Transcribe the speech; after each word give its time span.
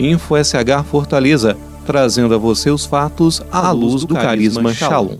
Info 0.00 0.34
SH 0.34 0.82
Fortaleza, 0.90 1.58
trazendo 1.84 2.34
a 2.34 2.38
você 2.38 2.70
os 2.70 2.86
fatos 2.86 3.42
à 3.52 3.70
luz 3.70 4.04
do 4.04 4.14
carisma 4.14 4.72
Shalom. 4.72 5.16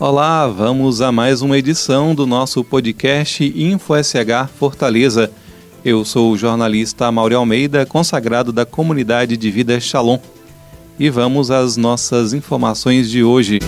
Olá, 0.00 0.48
vamos 0.48 1.00
a 1.00 1.12
mais 1.12 1.42
uma 1.42 1.56
edição 1.56 2.12
do 2.12 2.26
nosso 2.26 2.64
podcast 2.64 3.44
Info 3.44 3.94
SH 4.02 4.50
Fortaleza. 4.58 5.30
Eu 5.84 6.04
sou 6.04 6.32
o 6.32 6.36
jornalista 6.36 7.12
Mauri 7.12 7.34
Almeida, 7.36 7.86
consagrado 7.86 8.52
da 8.52 8.66
comunidade 8.66 9.36
de 9.36 9.50
vida 9.50 9.78
Shalom. 9.78 10.18
E 10.98 11.08
vamos 11.08 11.52
às 11.52 11.76
nossas 11.76 12.32
informações 12.32 13.08
de 13.08 13.22
hoje. 13.22 13.60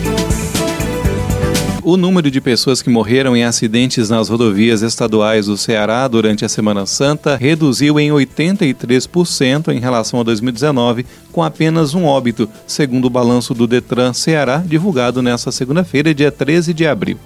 O 1.85 1.97
número 1.97 2.31
de 2.31 2.41
pessoas 2.41 2.81
que 2.81 2.89
morreram 2.89 3.37
em 3.37 3.43
acidentes 3.43 4.09
nas 4.09 4.29
rodovias 4.29 4.83
estaduais 4.83 5.47
do 5.47 5.57
Ceará 5.57 6.07
durante 6.07 6.45
a 6.45 6.49
Semana 6.49 6.87
Santa 6.87 7.35
reduziu 7.35 7.99
em 7.99 8.09
83% 8.11 9.75
em 9.75 9.81
relação 9.81 10.21
a 10.21 10.23
2019, 10.23 11.05
com 11.33 11.43
apenas 11.43 11.93
um 11.93 12.05
óbito, 12.05 12.49
segundo 12.69 13.07
o 13.07 13.11
balanço 13.11 13.53
do 13.53 13.67
Detran 13.67 14.13
Ceará, 14.13 14.63
divulgado 14.65 15.21
nesta 15.21 15.51
segunda-feira, 15.51 16.15
dia 16.15 16.31
13 16.31 16.73
de 16.73 16.87
abril. 16.87 17.19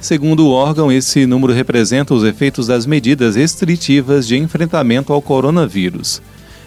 Segundo 0.00 0.46
o 0.46 0.50
órgão, 0.50 0.90
esse 0.90 1.24
número 1.24 1.52
representa 1.52 2.12
os 2.12 2.24
efeitos 2.24 2.66
das 2.66 2.86
medidas 2.86 3.36
restritivas 3.36 4.26
de 4.26 4.36
enfrentamento 4.36 5.12
ao 5.12 5.22
coronavírus. 5.22 6.20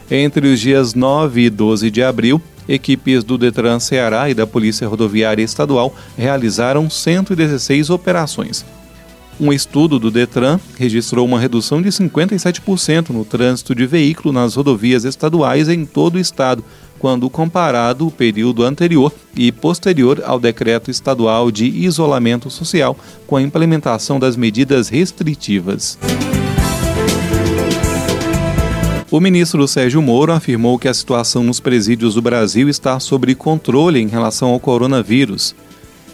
Entre 0.10 0.48
os 0.48 0.62
dias 0.62 0.94
9 0.94 1.42
e 1.42 1.50
12 1.50 1.92
de 1.92 2.02
abril, 2.02 2.42
equipes 2.68 3.24
do 3.24 3.38
Detran 3.38 3.80
Ceará 3.80 4.30
e 4.30 4.34
da 4.34 4.48
Polícia 4.48 4.88
Rodoviária 4.88 5.44
Estadual 5.44 5.96
realizaram 6.18 6.90
116 6.90 7.90
operações. 7.90 8.66
Um 9.40 9.52
estudo 9.52 10.00
do 10.00 10.10
Detran 10.10 10.60
registrou 10.78 11.26
uma 11.26 11.40
redução 11.40 11.82
de 11.82 11.90
57% 11.90 13.10
no 13.10 13.26
trânsito 13.26 13.76
de 13.76 13.86
veículo 13.86 14.34
nas 14.34 14.56
rodovias 14.56 15.04
estaduais 15.04 15.68
em 15.68 15.86
todo 15.86 16.16
o 16.16 16.20
estado, 16.20 16.64
quando 17.00 17.30
comparado 17.30 18.08
o 18.08 18.12
período 18.12 18.64
anterior 18.64 19.12
e 19.36 19.52
posterior 19.52 20.24
ao 20.26 20.40
decreto 20.40 20.90
estadual 20.90 21.52
de 21.52 21.66
isolamento 21.66 22.50
social 22.50 22.98
com 23.28 23.36
a 23.36 23.42
implementação 23.42 24.20
das 24.20 24.38
medidas 24.38 24.88
restritivas. 24.88 25.98
O 29.16 29.20
ministro 29.22 29.66
Sérgio 29.66 30.02
Moro 30.02 30.34
afirmou 30.34 30.78
que 30.78 30.90
a 30.90 30.94
situação 30.94 31.42
nos 31.42 31.62
presídios 31.62 32.16
do 32.16 32.22
Brasil 32.22 32.68
está 32.68 33.00
sob 33.00 33.34
controle 33.34 34.02
em 34.02 34.10
relação 34.10 34.50
ao 34.50 34.60
coronavírus. 34.60 35.56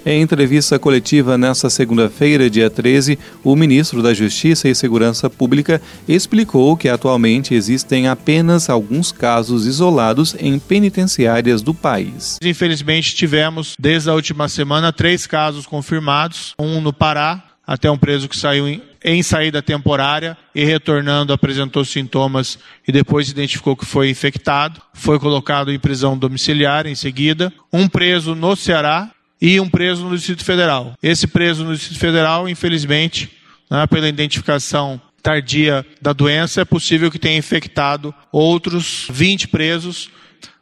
Em 0.05 0.21
entrevista 0.21 0.77
coletiva 0.77 1.35
nesta 1.35 1.67
segunda-feira, 1.67 2.47
dia 2.47 2.69
13, 2.69 3.17
o 3.44 3.55
ministro 3.55 4.03
da 4.03 4.13
Justiça 4.13 4.69
e 4.69 4.75
Segurança 4.75 5.31
Pública 5.31 5.81
explicou 6.07 6.77
que 6.77 6.88
atualmente 6.88 7.55
existem 7.55 8.07
apenas 8.07 8.69
alguns 8.69 9.11
casos 9.11 9.66
isolados 9.66 10.35
em 10.39 10.59
penitenciárias 10.59 11.63
do 11.63 11.73
país. 11.73 12.38
Infelizmente, 12.44 13.16
tivemos 13.16 13.75
desde 13.79 14.11
a 14.11 14.13
última 14.13 14.47
semana 14.47 14.94
três 14.94 15.25
casos 15.25 15.66
confirmados: 15.66 16.53
um 16.59 16.79
no 16.79 16.94
Pará, 16.94 17.44
até 17.66 17.89
um 17.89 17.97
preso 17.97 18.29
que 18.29 18.38
saiu 18.38 18.67
em, 18.67 18.79
em 19.03 19.23
saída 19.23 19.61
temporária 19.61 20.38
e 20.53 20.63
retornando 20.63 21.33
apresentou 21.33 21.83
sintomas 21.83 22.59
e 22.88 22.91
depois 22.91 23.30
identificou 23.30 23.75
que 23.75 23.85
foi 23.85 24.09
infectado. 24.09 24.81
Foi 24.94 25.19
colocado 25.19 25.71
em 25.71 25.80
prisão 25.80 26.17
domiciliar 26.17 26.85
em 26.85 26.95
seguida. 26.95 27.52
Um 27.73 27.88
preso 27.88 28.35
no 28.35 28.55
Ceará 28.55 29.09
e 29.41 29.59
um 29.59 29.67
preso 29.67 30.05
no 30.05 30.16
Distrito 30.16 30.45
Federal. 30.45 30.94
Esse 31.02 31.25
preso 31.25 31.63
no 31.63 31.75
Distrito 31.75 31.99
Federal, 31.99 32.47
infelizmente, 32.47 33.31
né, 33.69 33.88
pela 33.88 34.07
identificação 34.07 35.02
tardia 35.22 35.85
da 36.02 36.13
doença, 36.13 36.61
é 36.61 36.66
possível 36.66 37.09
que 37.11 37.19
tenha 37.19 37.38
infectado 37.38 38.13
outros 38.31 39.07
20 39.09 39.47
presos. 39.47 40.09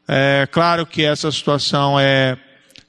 É 0.07 0.47
claro 0.51 0.85
que 0.85 1.03
essa 1.03 1.31
situação 1.31 1.99
é 1.99 2.38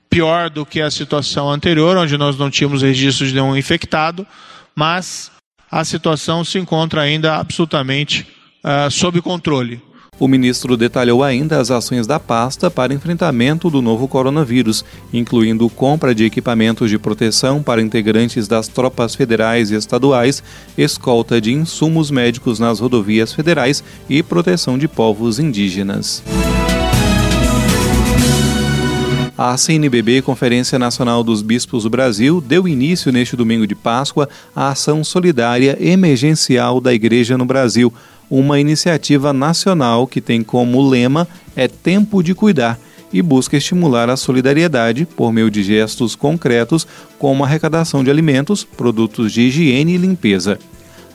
pior 0.08 0.50
do 0.50 0.66
que 0.66 0.80
a 0.80 0.90
situação 0.90 1.48
anterior, 1.48 1.96
onde 1.96 2.16
nós 2.16 2.36
não 2.36 2.50
tínhamos 2.50 2.82
registros 2.82 3.28
de 3.28 3.36
nenhum 3.36 3.56
infectado, 3.56 4.26
mas 4.74 5.30
a 5.70 5.84
situação 5.84 6.44
se 6.44 6.58
encontra 6.58 7.02
ainda 7.02 7.36
absolutamente 7.36 8.26
uh, 8.64 8.90
sob 8.90 9.20
controle. 9.22 9.80
O 10.18 10.28
ministro 10.28 10.76
detalhou 10.76 11.24
ainda 11.24 11.58
as 11.58 11.70
ações 11.70 12.06
da 12.06 12.20
pasta 12.20 12.70
para 12.70 12.92
enfrentamento 12.92 13.70
do 13.70 13.80
novo 13.80 14.06
coronavírus, 14.06 14.84
incluindo 15.14 15.66
compra 15.70 16.14
de 16.14 16.26
equipamentos 16.26 16.90
de 16.90 16.98
proteção 16.98 17.62
para 17.62 17.80
integrantes 17.80 18.46
das 18.46 18.68
tropas 18.68 19.14
federais 19.14 19.70
e 19.70 19.76
estaduais, 19.76 20.42
escolta 20.76 21.40
de 21.40 21.52
insumos 21.52 22.10
médicos 22.10 22.58
nas 22.58 22.80
rodovias 22.80 23.32
federais 23.32 23.82
e 24.10 24.22
proteção 24.22 24.76
de 24.76 24.86
povos 24.86 25.38
indígenas. 25.38 26.22
A 29.42 29.56
CNBB, 29.56 30.20
Conferência 30.20 30.78
Nacional 30.78 31.24
dos 31.24 31.40
Bispos 31.40 31.84
do 31.84 31.88
Brasil, 31.88 32.42
deu 32.42 32.68
início 32.68 33.10
neste 33.10 33.34
domingo 33.34 33.66
de 33.66 33.74
Páscoa 33.74 34.28
à 34.54 34.68
ação 34.68 35.02
solidária 35.02 35.78
emergencial 35.80 36.78
da 36.78 36.92
Igreja 36.92 37.38
no 37.38 37.46
Brasil, 37.46 37.90
uma 38.30 38.60
iniciativa 38.60 39.32
nacional 39.32 40.06
que 40.06 40.20
tem 40.20 40.42
como 40.42 40.86
lema 40.86 41.26
É 41.56 41.66
Tempo 41.66 42.22
de 42.22 42.34
Cuidar 42.34 42.78
e 43.10 43.22
busca 43.22 43.56
estimular 43.56 44.10
a 44.10 44.16
solidariedade 44.18 45.06
por 45.06 45.32
meio 45.32 45.50
de 45.50 45.62
gestos 45.62 46.14
concretos, 46.14 46.86
como 47.18 47.42
arrecadação 47.42 48.04
de 48.04 48.10
alimentos, 48.10 48.62
produtos 48.62 49.32
de 49.32 49.40
higiene 49.40 49.94
e 49.94 49.96
limpeza. 49.96 50.58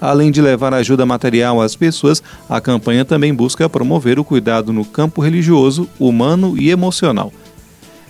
Além 0.02 0.32
de 0.32 0.42
levar 0.42 0.74
ajuda 0.74 1.06
material 1.06 1.62
às 1.62 1.76
pessoas, 1.76 2.24
a 2.50 2.60
campanha 2.60 3.06
também 3.06 3.36
busca 3.36 3.70
promover 3.70 4.18
o 4.18 4.26
cuidado 4.26 4.74
no 4.74 4.84
campo 4.84 5.22
religioso, 5.22 5.88
humano 6.00 6.56
e 6.58 6.72
emocional. 6.72 7.32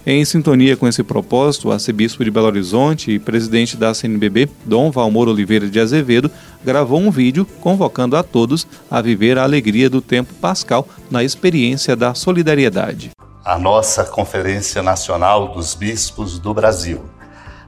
Em 0.07 0.23
sintonia 0.23 0.77
com 0.77 0.87
esse 0.87 1.01
propósito, 1.01 1.69
o 1.69 1.71
arcebispo 1.71 2.23
de 2.23 2.29
Belo 2.29 2.45
Horizonte 2.45 3.09
e 3.09 3.17
presidente 3.17 3.75
da 3.75 3.91
CNBB, 3.91 4.47
Dom 4.63 4.91
Valmor 4.91 5.27
Oliveira 5.27 5.67
de 5.67 5.79
Azevedo, 5.79 6.29
gravou 6.63 6.99
um 6.99 7.09
vídeo 7.09 7.43
convocando 7.59 8.15
a 8.15 8.21
todos 8.21 8.67
a 8.89 9.01
viver 9.01 9.39
a 9.39 9.41
alegria 9.41 9.89
do 9.89 10.01
tempo 10.01 10.31
pascal 10.35 10.87
na 11.09 11.23
experiência 11.23 11.95
da 11.95 12.13
solidariedade. 12.13 13.09
A 13.43 13.57
nossa 13.57 14.03
Conferência 14.03 14.83
Nacional 14.83 15.47
dos 15.47 15.73
Bispos 15.73 16.37
do 16.37 16.53
Brasil, 16.53 17.03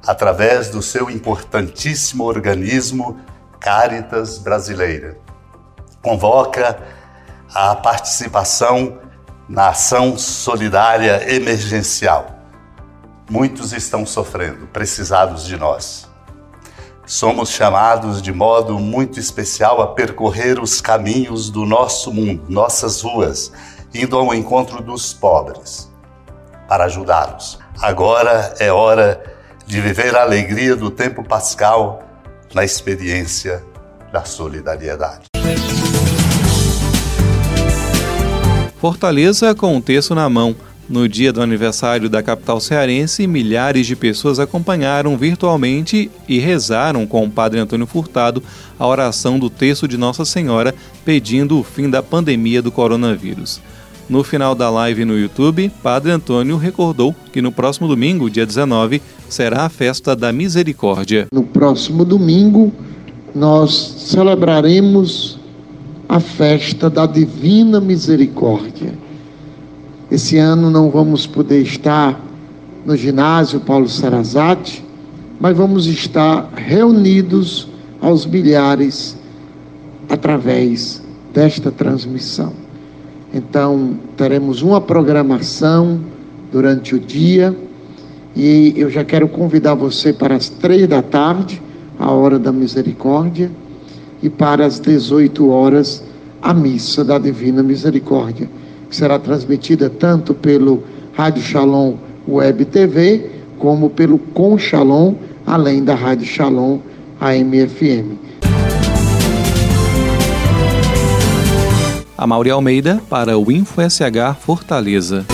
através 0.06 0.70
do 0.70 0.84
seu 0.84 1.10
importantíssimo 1.10 2.24
organismo 2.24 3.20
Caritas 3.60 4.38
Brasileira, 4.38 5.18
convoca 6.04 6.78
a 7.52 7.74
participação 7.74 9.07
na 9.48 9.70
ação 9.70 10.18
solidária 10.18 11.34
emergencial. 11.34 12.36
Muitos 13.30 13.74
estão 13.74 14.06
sofrendo, 14.06 14.68
precisados 14.68 15.46
de 15.46 15.58
nós. 15.58 16.08
Somos 17.06 17.50
chamados 17.50 18.22
de 18.22 18.34
modo 18.34 18.78
muito 18.78 19.20
especial 19.20 19.82
a 19.82 19.88
percorrer 19.88 20.60
os 20.60 20.82
caminhos 20.82 21.50
do 21.50 21.66
nosso 21.66 22.12
mundo, 22.12 22.44
nossas 22.50 23.02
ruas, 23.02 23.52
indo 23.94 24.18
ao 24.18 24.34
encontro 24.34 24.84
dos 24.84 25.14
pobres, 25.14 25.90
para 26.68 26.86
ajudá-los. 26.86 27.60
Agora 27.82 28.54
é 28.60 28.72
hora 28.72 29.24
de 29.66 29.80
viver 29.80 30.16
a 30.16 30.22
alegria 30.22 30.76
do 30.76 30.92
tempo 30.92 31.24
pascal 31.24 32.04
na 32.54 32.66
experiência 32.66 33.64
da 34.12 34.26
solidariedade. 34.26 35.28
Fortaleza 38.80 39.56
com 39.56 39.76
o 39.76 39.82
texto 39.82 40.14
na 40.14 40.30
mão. 40.30 40.56
No 40.88 41.10
dia 41.10 41.34
do 41.34 41.42
aniversário 41.42 42.08
da 42.08 42.22
capital 42.22 42.60
cearense, 42.60 43.26
milhares 43.26 43.88
de 43.88 43.96
pessoas 43.96 44.40
acompanharam 44.40 45.18
virtualmente 45.18 46.12
e 46.30 46.38
rezaram 46.38 47.06
com 47.06 47.26
o 47.26 47.30
Padre 47.30 47.60
Antônio 47.60 47.88
Furtado 47.88 48.42
a 48.78 48.88
oração 48.88 49.40
do 49.40 49.50
texto 49.50 49.88
de 49.88 49.98
Nossa 49.98 50.24
Senhora 50.24 50.76
pedindo 51.04 51.60
o 51.60 51.64
fim 51.64 51.90
da 51.90 52.04
pandemia 52.04 52.62
do 52.62 52.72
coronavírus. 52.72 53.60
No 54.08 54.24
final 54.24 54.56
da 54.56 54.70
live 54.70 55.04
no 55.04 55.20
YouTube, 55.20 55.70
Padre 55.82 56.12
Antônio 56.12 56.56
recordou 56.56 57.14
que 57.34 57.42
no 57.42 57.52
próximo 57.52 57.88
domingo, 57.88 58.30
dia 58.30 58.46
19, 58.46 59.02
será 59.28 59.64
a 59.64 59.70
festa 59.70 60.16
da 60.16 60.32
misericórdia. 60.32 61.28
No 61.34 61.44
próximo 61.44 62.06
domingo, 62.06 62.72
nós 63.36 63.72
celebraremos 64.08 65.37
a 66.08 66.20
festa 66.20 66.90
da 66.90 67.06
Divina 67.06 67.82
Misericórdia. 67.82 68.94
Esse 70.10 70.38
ano 70.38 70.72
não 70.72 70.90
vamos 70.90 71.28
poder 71.28 71.62
estar 71.62 72.20
no 72.86 72.96
ginásio 72.96 73.60
Paulo 73.60 73.90
Sarazate, 73.90 74.84
mas 75.40 75.56
vamos 75.56 75.86
estar 75.86 76.50
reunidos 76.56 77.68
aos 78.00 78.26
milhares 78.26 79.18
através 80.10 81.04
desta 81.34 81.72
transmissão. 81.72 82.54
Então, 83.34 84.00
teremos 84.16 84.62
uma 84.62 84.80
programação 84.80 86.00
durante 86.52 86.96
o 86.96 87.00
dia 87.00 87.56
e 88.34 88.74
eu 88.78 88.90
já 88.90 89.04
quero 89.04 89.28
convidar 89.28 89.74
você 89.74 90.14
para 90.14 90.36
as 90.36 90.48
três 90.48 90.88
da 90.88 91.02
tarde, 91.02 91.62
a 92.00 92.12
hora 92.12 92.40
da 92.40 92.52
misericórdia, 92.52 93.52
e 94.22 94.30
para 94.30 94.66
as 94.66 94.80
18 94.80 95.50
horas, 95.50 96.04
a 96.42 96.54
missa 96.54 97.04
da 97.04 97.18
Divina 97.18 97.62
Misericórdia, 97.64 98.50
que 98.90 98.96
será 98.96 99.20
transmitida 99.20 99.90
tanto 99.90 100.34
pelo 100.34 100.84
Rádio 101.14 101.42
Shalom 101.42 101.96
Web 102.28 102.66
TV, 102.66 103.30
como 103.58 103.90
pelo 103.90 104.18
Com 104.20 104.58
Shalom, 104.58 105.16
além 105.46 105.84
da 105.84 105.96
Rádio 105.96 106.26
Shalom 106.26 106.80
AMFM. 107.20 108.18
A 112.18 112.26
Mauri 112.26 112.50
Almeida 112.50 113.00
para 113.10 113.38
o 113.38 113.52
InfoSH 113.52 114.36
Fortaleza. 114.40 115.26